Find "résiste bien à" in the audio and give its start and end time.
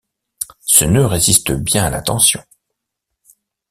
1.05-1.91